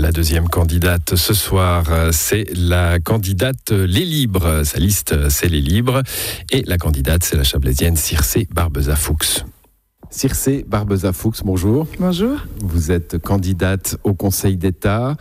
La 0.00 0.12
deuxième 0.12 0.48
candidate 0.48 1.14
ce 1.14 1.34
soir, 1.34 1.84
c'est 2.12 2.46
la 2.54 2.98
candidate 3.00 3.70
Les 3.70 4.06
Libres. 4.06 4.64
Sa 4.64 4.78
liste, 4.78 5.28
c'est 5.28 5.48
Les 5.48 5.60
Libres. 5.60 6.02
Et 6.50 6.62
la 6.62 6.78
candidate, 6.78 7.22
c'est 7.22 7.36
la 7.36 7.44
chablaisienne 7.44 7.96
Circé 7.96 8.48
Barbeza-Fuchs. 8.50 9.44
Circé 10.08 10.64
Barbeza-Fuchs, 10.66 11.42
bonjour. 11.44 11.86
Bonjour. 11.98 12.38
Vous 12.62 12.90
êtes 12.90 13.18
candidate 13.18 13.98
au 14.02 14.14
Conseil 14.14 14.56
d'État. 14.56 15.16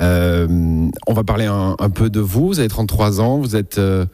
Euh, 0.00 0.88
on 1.06 1.12
va 1.12 1.24
parler 1.24 1.46
un, 1.46 1.90
peu 1.90 2.10
de 2.10 2.20
vous. 2.20 2.48
Vous 2.48 2.58
avez 2.60 2.68
33 2.68 3.20
ans. 3.20 3.38
Vous 3.38 3.56
êtes, 3.56 3.78
euh, 3.78 4.06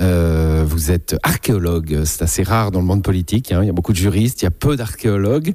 euh, 0.00 0.64
vous 0.66 0.90
êtes 0.90 1.16
archéologue. 1.22 2.02
C'est 2.04 2.22
assez 2.22 2.42
rare 2.42 2.70
dans 2.70 2.80
le 2.80 2.86
monde 2.86 3.02
politique. 3.02 3.52
Hein. 3.52 3.60
Il 3.62 3.66
y 3.66 3.70
a 3.70 3.72
beaucoup 3.72 3.92
de 3.92 3.98
juristes. 3.98 4.42
Il 4.42 4.44
y 4.44 4.48
a 4.48 4.52
peu 4.52 4.76
d'archéologues. 4.76 5.52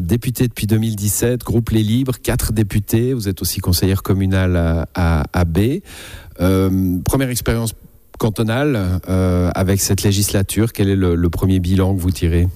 député 0.00 0.48
depuis 0.48 0.66
2017, 0.66 1.42
groupe 1.44 1.70
Les 1.70 1.82
Libres, 1.82 2.16
quatre 2.22 2.52
députés. 2.52 3.12
Vous 3.12 3.28
êtes 3.28 3.42
aussi 3.42 3.60
conseillère 3.60 4.02
communale 4.02 4.86
à, 4.94 5.24
à, 5.32 5.44
B. 5.44 5.80
première 6.36 7.30
expérience 7.30 7.74
cantonale 8.18 9.00
avec 9.54 9.80
cette 9.80 10.02
législature. 10.02 10.72
Quel 10.72 10.88
est 10.88 10.96
le 10.96 11.28
premier 11.28 11.60
bilan 11.60 11.94
que 11.94 12.00
vous 12.00 12.10
tirez? 12.10 12.48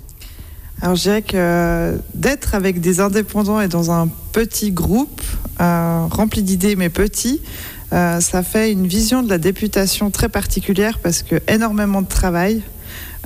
Alors 0.82 0.96
je 0.96 1.02
dirais 1.02 1.22
que 1.22 1.96
d'être 2.12 2.56
avec 2.56 2.80
des 2.80 2.98
indépendants 2.98 3.60
et 3.60 3.68
dans 3.68 3.92
un 3.92 4.08
petit 4.32 4.72
groupe, 4.72 5.22
euh, 5.60 6.06
rempli 6.10 6.42
d'idées 6.42 6.74
mais 6.74 6.88
petit, 6.88 7.40
euh, 7.92 8.18
ça 8.18 8.42
fait 8.42 8.72
une 8.72 8.88
vision 8.88 9.22
de 9.22 9.28
la 9.28 9.38
députation 9.38 10.10
très 10.10 10.28
particulière 10.28 10.98
parce 10.98 11.22
que 11.22 11.36
énormément 11.48 12.02
de 12.02 12.08
travail. 12.08 12.62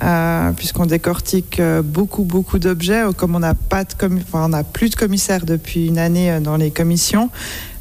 Euh, 0.05 0.53
puisqu'on 0.53 0.85
décortique 0.85 1.59
beaucoup 1.83 2.25
beaucoup 2.25 2.59
d'objets, 2.59 3.03
comme 3.17 3.35
on 3.35 3.39
n'a 3.39 3.55
pas 3.55 3.83
de 3.83 3.95
on 4.35 4.49
n'a 4.51 4.63
plus 4.63 4.91
de 4.91 4.95
commissaires 4.95 5.47
depuis 5.47 5.87
une 5.87 5.97
année 5.97 6.39
dans 6.43 6.59
les 6.59 6.71
commissions, 6.71 7.31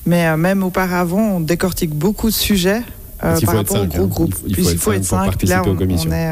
mais 0.06 0.38
même 0.38 0.64
auparavant 0.64 1.20
on 1.20 1.40
décortique 1.42 1.94
beaucoup 1.94 2.28
de 2.28 2.34
sujets 2.34 2.84
par 3.20 3.38
rapport 3.42 3.82
au 3.82 3.86
gros 3.86 4.04
hein. 4.04 4.08
groupe. 4.08 4.36
Il 4.48 4.56
faut, 4.56 4.72
il 4.72 4.78
faut, 4.78 4.92
être, 4.94 5.04
cinq. 5.04 5.44
Là, 5.44 5.64
on, 5.66 5.76
on 5.76 6.12
est 6.14 6.32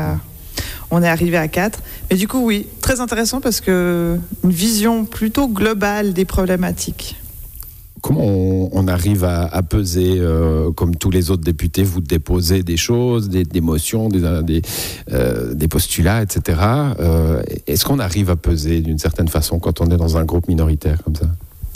on 0.94 1.02
est 1.02 1.08
arrivé 1.08 1.38
à 1.38 1.48
4. 1.48 1.80
Mais 2.10 2.18
du 2.18 2.28
coup, 2.28 2.46
oui, 2.46 2.68
très 2.82 3.02
intéressant 3.02 3.42
parce 3.42 3.62
que 3.62 4.18
une 4.44 4.52
vision 4.52 5.06
plutôt 5.06 5.48
globale 5.48 6.14
des 6.14 6.26
problématiques. 6.26 7.18
Comment 8.02 8.70
on, 8.74 8.88
arrive 8.90 9.24
à, 9.24 9.64
peser, 9.64 10.18
euh, 10.18 10.72
comme 10.74 10.94
tous 10.98 11.10
les 11.10 11.32
autres 11.32 11.44
députés, 11.44 11.84
vous 11.84 12.02
déposez 12.02 12.62
des 12.62 12.76
choses, 12.76 13.30
des, 13.30 13.62
motions, 13.62 14.10
des, 14.10 14.62
euh, 15.14 15.54
des, 15.54 15.68
postulats, 15.70 16.22
etc. 16.22 16.60
Euh, 17.00 17.42
est-ce 17.66 17.86
qu'on 17.86 18.00
arrive 18.00 18.30
à 18.30 18.36
peser 18.36 18.82
d'une 18.82 19.00
certaine 19.00 19.30
façon 19.30 19.58
quand 19.58 19.80
on 19.80 19.86
est 19.86 19.96
dans 19.96 20.18
un 20.18 20.26
groupe 20.26 20.50
minoritaire 20.50 21.02
comme 21.02 21.16
ça? 21.16 21.28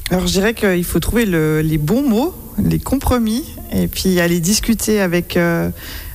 Alors 0.09 0.27
je 0.27 0.33
dirais 0.33 0.53
qu'il 0.53 0.83
faut 0.83 0.99
trouver 0.99 1.25
les 1.25 1.77
bons 1.77 2.07
mots, 2.07 2.33
les 2.63 2.79
compromis, 2.79 3.45
et 3.71 3.87
puis 3.87 4.19
aller 4.19 4.39
discuter 4.39 4.99
avec 5.01 5.37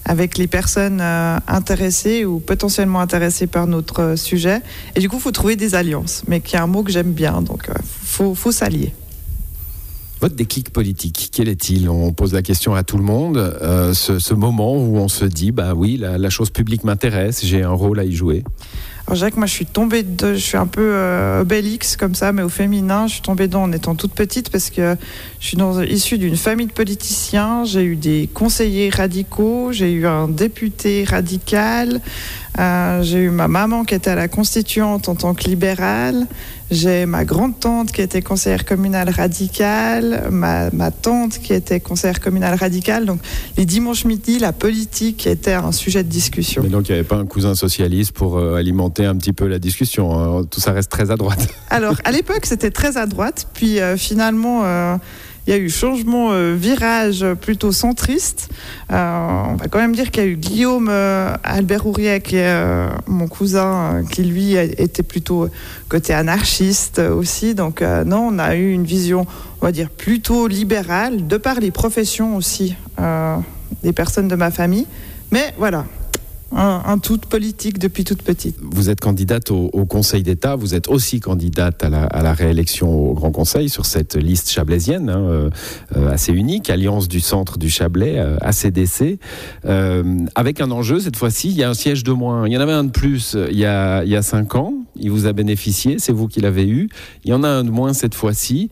avec 0.04 0.38
les 0.38 0.46
personnes 0.46 1.00
euh, 1.00 1.38
intéressées 1.46 2.24
ou 2.24 2.40
potentiellement 2.40 3.00
intéressées 3.00 3.46
par 3.46 3.66
notre 3.66 4.02
euh, 4.02 4.16
sujet. 4.16 4.60
Et 4.96 5.00
du 5.00 5.08
coup, 5.08 5.16
il 5.16 5.22
faut 5.22 5.30
trouver 5.30 5.56
des 5.56 5.74
alliances, 5.74 6.22
mais 6.26 6.40
qui 6.40 6.56
est 6.56 6.58
un 6.58 6.66
mot 6.66 6.82
que 6.82 6.90
j'aime 6.90 7.12
bien, 7.12 7.42
donc 7.42 7.68
il 7.68 8.24
euh, 8.26 8.34
faut, 8.34 8.52
s'allier. 8.52 8.92
Votre 10.22 10.36
déclic 10.36 10.70
politique, 10.70 11.30
quel 11.32 11.48
est-il? 11.48 11.90
On 11.90 12.12
pose 12.12 12.32
la 12.32 12.42
question 12.42 12.76
à 12.76 12.84
tout 12.84 12.96
le 12.96 13.02
monde. 13.02 13.38
ce, 13.92 14.34
moment 14.34 14.76
où 14.76 14.96
on 14.98 15.08
se 15.08 15.24
dit, 15.24 15.50
bah 15.50 15.74
oui, 15.74 15.96
la 15.96 16.30
chose 16.30 16.50
publique 16.50 16.84
m'intéresse, 16.84 17.44
j'ai 17.44 17.64
un 17.64 17.72
rôle 17.72 17.98
à 17.98 18.04
y 18.04 18.14
jouer. 18.14 18.44
Alors, 19.08 19.30
que 19.30 19.36
moi, 19.36 19.46
je 19.46 19.52
suis 19.52 19.66
tombée 19.66 20.06
je 20.20 20.34
suis 20.36 20.56
un 20.56 20.66
peu 20.66 20.92
euh, 20.94 21.44
comme 21.98 22.14
ça, 22.14 22.32
mais 22.32 22.42
au 22.42 22.48
féminin, 22.48 23.06
je 23.08 23.14
suis 23.14 23.22
tombée 23.22 23.48
dedans 23.48 23.64
en 23.64 23.72
étant 23.72 23.94
toute 23.94 24.14
petite 24.14 24.50
parce 24.50 24.70
que 24.70 24.96
je 25.40 25.46
suis 25.46 25.56
dans, 25.56 25.82
issue 25.82 26.18
d'une 26.18 26.36
famille 26.36 26.66
de 26.66 26.72
politiciens. 26.72 27.64
J'ai 27.64 27.82
eu 27.82 27.96
des 27.96 28.28
conseillers 28.32 28.90
radicaux, 28.90 29.72
j'ai 29.72 29.92
eu 29.92 30.06
un 30.06 30.28
député 30.28 31.04
radical, 31.04 32.00
euh, 32.58 33.02
j'ai 33.02 33.18
eu 33.18 33.30
ma 33.30 33.48
maman 33.48 33.84
qui 33.84 33.94
était 33.94 34.10
à 34.10 34.14
la 34.14 34.28
constituante 34.28 35.08
en 35.08 35.14
tant 35.14 35.34
que 35.34 35.44
libérale. 35.44 36.26
J'ai 36.70 37.06
ma 37.06 37.24
grande-tante 37.24 37.92
qui 37.92 38.00
était 38.00 38.22
conseillère 38.22 38.64
communale 38.64 39.10
radicale, 39.10 40.28
ma, 40.30 40.70
tante 40.90 41.38
qui 41.38 41.52
était 41.52 41.80
conseillère 41.80 42.20
communale 42.20 42.54
radicale. 42.58 43.04
Donc 43.04 43.20
les 43.56 43.66
dimanches 43.66 44.04
midi, 44.04 44.38
la 44.38 44.52
politique 44.52 45.26
était 45.26 45.52
un 45.52 45.72
sujet 45.72 46.02
de 46.02 46.08
discussion. 46.08 46.62
Mais 46.62 46.70
donc 46.70 46.88
il 46.88 46.92
n'y 46.92 46.98
avait 46.98 47.08
pas 47.08 47.16
un 47.16 47.26
cousin 47.26 47.54
socialiste 47.54 48.12
pour 48.12 48.38
euh, 48.38 48.56
alimenter 48.56 49.04
un 49.04 49.16
petit 49.16 49.32
peu 49.32 49.46
la 49.46 49.58
discussion. 49.58 50.18
Hein. 50.18 50.44
Tout 50.50 50.60
ça 50.60 50.72
reste 50.72 50.90
très 50.90 51.10
à 51.10 51.16
droite. 51.16 51.48
Alors 51.70 51.96
à 52.04 52.12
l'époque 52.12 52.44
c'était 52.44 52.70
très 52.70 52.96
à 52.96 53.06
droite, 53.06 53.48
puis 53.54 53.80
euh, 53.80 53.96
finalement 53.96 54.98
il 55.46 55.52
y 55.52 55.56
a 55.56 55.58
eu 55.58 55.68
changement 55.68 56.30
euh, 56.32 56.54
virage 56.54 57.26
plutôt 57.40 57.72
centriste. 57.72 58.48
Euh, 58.92 59.42
on 59.48 59.56
va 59.56 59.66
quand 59.68 59.78
même 59.78 59.94
dire 59.94 60.10
qu'il 60.10 60.22
y 60.22 60.26
a 60.26 60.28
eu 60.28 60.36
Guillaume 60.36 60.88
euh, 60.88 61.34
Albert 61.42 61.86
Ouriet, 61.86 62.20
qui 62.20 62.36
est 62.36 62.52
mon 63.06 63.26
cousin, 63.26 64.02
qui 64.10 64.22
lui 64.22 64.54
était 64.54 65.02
plutôt 65.02 65.48
côté 65.88 66.14
anarchiste 66.14 67.00
aussi. 67.00 67.54
Donc 67.54 67.82
non, 67.82 68.28
on 68.32 68.38
a 68.38 68.54
eu 68.54 68.72
une 68.72 68.84
vision, 68.84 69.26
on 69.60 69.66
va 69.66 69.72
dire, 69.72 69.90
plutôt 69.90 70.46
libérale, 70.46 71.26
de 71.26 71.36
par 71.36 71.60
les 71.60 71.70
professions 71.70 72.36
aussi 72.36 72.76
des 73.82 73.92
personnes 73.92 74.28
de 74.28 74.36
ma 74.36 74.50
famille. 74.50 74.86
Mais 75.32 75.54
voilà, 75.58 75.86
un, 76.54 76.98
tout 76.98 77.18
politique 77.18 77.78
depuis 77.78 78.04
toute 78.04 78.22
petite. 78.22 78.56
Vous 78.60 78.90
êtes 78.90 79.00
candidate 79.00 79.50
au, 79.50 79.70
Conseil 79.86 80.22
d'État, 80.22 80.56
vous 80.56 80.74
êtes 80.74 80.88
aussi 80.88 81.20
candidate 81.20 81.82
à 81.82 81.88
la, 81.88 82.32
réélection 82.32 82.90
au 82.92 83.14
Grand 83.14 83.30
Conseil 83.30 83.68
sur 83.68 83.84
cette 83.84 84.16
liste 84.16 84.50
chablaisienne, 84.50 85.10
hein, 85.10 85.20
euh, 85.20 85.50
euh, 85.96 86.10
assez 86.10 86.32
unique, 86.32 86.70
Alliance 86.70 87.08
du 87.08 87.20
Centre 87.20 87.58
du 87.58 87.68
Chablais, 87.68 88.18
euh, 88.18 88.36
ACDC, 88.40 89.18
avec 90.34 90.60
un 90.60 90.70
enjeu 90.70 91.00
cette 91.00 91.16
fois-ci, 91.16 91.50
il 91.50 91.56
y 91.56 91.62
a 91.62 91.68
un 91.68 91.74
siège 91.74 92.04
de 92.04 92.12
moins. 92.12 92.46
Il 92.46 92.52
y 92.52 92.56
en 92.56 92.60
avait 92.60 92.72
un 92.72 92.84
de 92.84 92.90
plus 92.90 93.36
il 93.50 93.58
y 93.58 93.66
a, 93.66 94.04
il 94.04 94.22
cinq 94.22 94.54
ans, 94.54 94.74
il 94.96 95.10
vous 95.10 95.26
a 95.26 95.32
bénéficié, 95.32 95.96
c'est 95.98 96.12
vous 96.12 96.28
qui 96.28 96.40
l'avez 96.40 96.66
eu. 96.66 96.88
Il 97.24 97.30
y 97.30 97.34
en 97.34 97.42
a 97.42 97.48
un 97.48 97.64
de 97.64 97.70
moins 97.70 97.92
cette 97.92 98.14
fois-ci 98.14 98.70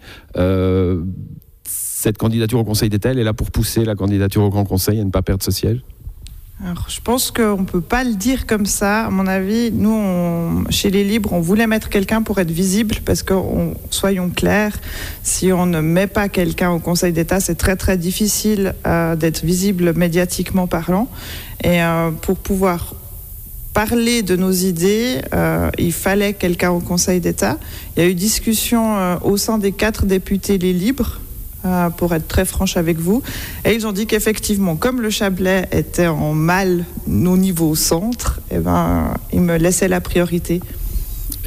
cette 2.00 2.16
candidature 2.16 2.58
au 2.58 2.64
Conseil 2.64 2.88
d'État, 2.88 3.10
elle 3.10 3.18
est 3.18 3.24
là 3.24 3.34
pour 3.34 3.50
pousser 3.50 3.84
la 3.84 3.94
candidature 3.94 4.42
au 4.42 4.48
Grand 4.48 4.64
Conseil 4.64 5.00
à 5.00 5.04
ne 5.04 5.10
pas 5.10 5.20
perdre 5.20 5.44
ce 5.44 5.50
siège? 5.50 5.82
Alors, 6.62 6.87
je 6.91 7.00
pense 7.00 7.31
qu'on 7.31 7.60
ne 7.60 7.65
peut 7.65 7.81
pas 7.81 8.04
le 8.04 8.15
dire 8.15 8.47
comme 8.47 8.66
ça. 8.66 9.06
À 9.06 9.10
mon 9.10 9.26
avis, 9.26 9.72
nous, 9.72 10.66
chez 10.69 10.91
les 10.91 11.04
libres, 11.04 11.32
on 11.32 11.41
voulait 11.41 11.66
mettre 11.66 11.88
quelqu'un 11.88 12.21
pour 12.21 12.38
être 12.38 12.50
visible 12.50 12.97
parce 13.06 13.22
que, 13.22 13.32
soyons 13.88 14.28
clairs, 14.28 14.78
si 15.22 15.53
on 15.53 15.65
ne 15.65 15.81
met 15.81 16.06
pas 16.06 16.28
quelqu'un 16.28 16.71
au 16.71 16.78
Conseil 16.78 17.15
d'État, 17.15 17.41
c'est 17.41 17.54
très 17.54 17.76
très 17.76 17.97
difficile 17.97 18.75
euh, 18.87 19.16
d'être 19.16 19.43
visible 19.43 19.94
médiatiquement 19.94 20.66
parlant. 20.66 21.09
Et 21.65 21.82
euh, 21.82 22.10
pour 22.10 22.37
pouvoir 22.37 22.94
parler 23.72 24.22
de 24.22 24.37
nos 24.37 24.53
idées, 24.53 25.22
euh, 25.32 25.71
il 25.78 25.94
fallait 25.94 26.34
quelqu'un 26.34 26.72
au 26.72 26.81
Conseil 26.81 27.21
d'État. 27.21 27.56
Il 27.97 28.03
y 28.03 28.06
a 28.06 28.09
eu 28.09 28.15
discussion 28.15 29.19
au 29.22 29.38
sein 29.38 29.56
des 29.56 29.72
quatre 29.72 30.04
députés 30.04 30.59
les 30.59 30.75
libres 30.75 31.21
pour 31.97 32.15
être 32.15 32.26
très 32.26 32.44
franche 32.44 32.76
avec 32.76 32.98
vous. 32.98 33.22
Et 33.65 33.75
ils 33.75 33.87
ont 33.87 33.93
dit 33.93 34.06
qu'effectivement, 34.06 34.76
comme 34.76 35.00
le 35.00 35.10
Chablais 35.10 35.69
était 35.72 36.06
en 36.06 36.32
mal 36.32 36.84
au 37.06 37.37
niveau 37.37 37.75
centre, 37.75 38.41
eh 38.50 38.59
ben, 38.59 39.15
ils 39.32 39.43
me 39.43 39.56
laissaient 39.56 39.88
la 39.88 40.00
priorité. 40.00 40.60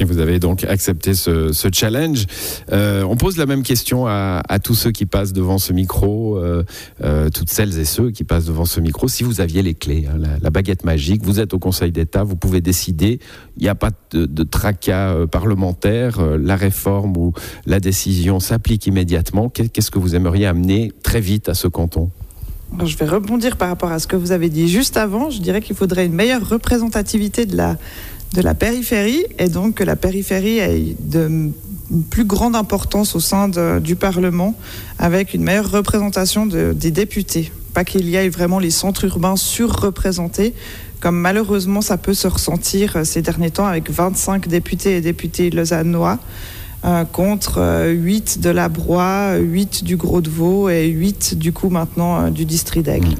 Et 0.00 0.04
vous 0.04 0.18
avez 0.18 0.40
donc 0.40 0.64
accepté 0.64 1.14
ce, 1.14 1.52
challenge. 1.72 2.26
Euh, 2.72 3.02
on 3.04 3.16
pose 3.16 3.36
la 3.36 3.46
même 3.46 3.62
question 3.62 4.06
à, 4.06 4.42
tous 4.62 4.74
ceux 4.74 4.90
qui 4.90 5.06
passent 5.06 5.32
devant 5.32 5.58
ce 5.58 5.72
micro, 5.72 6.36
euh, 6.36 6.64
euh, 7.02 7.28
toutes 7.30 7.50
celles 7.50 7.78
et 7.78 7.84
ceux 7.84 8.10
qui 8.10 8.24
passent 8.24 8.46
devant 8.46 8.64
ce 8.64 8.80
micro. 8.80 9.08
Si 9.08 9.22
vous 9.22 9.40
aviez 9.40 9.62
les 9.62 9.74
clés, 9.74 10.06
hein, 10.08 10.18
la, 10.40 10.50
baguette 10.50 10.84
magique, 10.84 11.22
vous 11.22 11.40
êtes 11.40 11.54
au 11.54 11.58
Conseil 11.58 11.92
d'État, 11.92 12.24
vous 12.24 12.36
pouvez 12.36 12.60
décider. 12.60 13.20
Il 13.56 13.62
n'y 13.62 13.68
a 13.68 13.74
pas 13.74 13.90
de, 14.10 14.26
de 14.26 14.42
tracas 14.42 15.26
parlementaire. 15.30 16.20
la 16.38 16.56
réforme 16.56 17.16
ou 17.16 17.32
la 17.66 17.80
décision 17.80 18.40
s'applique 18.40 18.86
immédiatement. 18.86 19.48
Qu'est-ce 19.48 19.90
que 19.90 19.98
vous 19.98 20.14
aimeriez 20.14 20.46
amener 20.46 20.92
très 21.02 21.20
vite 21.20 21.48
à 21.48 21.54
ce 21.54 21.68
canton? 21.68 22.10
Je 22.84 22.96
vais 22.96 23.06
rebondir 23.06 23.56
par 23.56 23.68
rapport 23.68 23.92
à 23.92 24.00
ce 24.00 24.08
que 24.08 24.16
vous 24.16 24.32
avez 24.32 24.48
dit 24.48 24.68
juste 24.68 24.96
avant. 24.96 25.30
Je 25.30 25.40
dirais 25.40 25.60
qu'il 25.60 25.76
faudrait 25.76 26.06
une 26.06 26.14
meilleure 26.14 26.48
représentativité 26.48 27.46
de 27.46 27.56
la, 27.56 27.76
de 28.34 28.42
la 28.42 28.54
périphérie 28.54 29.24
et 29.38 29.48
donc 29.48 29.76
que 29.76 29.84
la 29.84 29.96
périphérie 29.96 30.58
ait 30.58 30.96
de, 31.00 31.50
plus 32.10 32.24
grande 32.24 32.56
importance 32.56 33.14
au 33.14 33.20
sein 33.20 33.48
du 33.80 33.96
Parlement 33.96 34.54
avec 34.98 35.34
une 35.34 35.42
meilleure 35.42 35.70
représentation 35.70 36.46
des 36.46 36.90
députés. 36.90 37.52
Pas 37.72 37.84
qu'il 37.84 38.08
y 38.08 38.16
ait 38.16 38.28
vraiment 38.28 38.58
les 38.58 38.70
centres 38.70 39.04
urbains 39.04 39.36
surreprésentés, 39.36 40.54
comme 41.00 41.16
malheureusement 41.16 41.80
ça 41.80 41.96
peut 41.96 42.14
se 42.14 42.28
ressentir 42.28 43.04
ces 43.04 43.22
derniers 43.22 43.50
temps 43.50 43.66
avec 43.66 43.90
25 43.90 44.48
députés 44.48 44.96
et 44.96 45.00
députés 45.00 45.50
lausannois. 45.50 46.18
Euh, 46.84 47.06
contre 47.06 47.86
8 47.88 48.36
euh, 48.36 48.42
de 48.42 48.50
la 48.50 48.68
Broye, 48.68 49.38
8 49.38 49.84
du 49.84 49.96
Gros 49.96 50.20
de 50.20 50.28
Vaud 50.28 50.68
et 50.68 50.86
8 50.88 51.38
du 51.38 51.50
coup 51.50 51.70
maintenant 51.70 52.26
euh, 52.26 52.30
du 52.30 52.44
district 52.44 52.84
d'Aigle. 52.84 53.14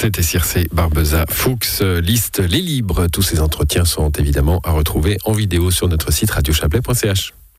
C'était 0.00 0.22
Circé 0.22 0.66
Barbeza 0.72 1.26
Fuchs, 1.28 1.82
liste 1.82 2.38
Les 2.38 2.62
Libres. 2.62 3.08
Tous 3.08 3.20
ces 3.20 3.40
entretiens 3.40 3.84
sont 3.84 4.10
évidemment 4.12 4.62
à 4.64 4.70
retrouver 4.70 5.18
en 5.26 5.32
vidéo 5.32 5.70
sur 5.70 5.88
notre 5.88 6.10
site 6.10 6.30
radiochablais.ch. 6.30 7.34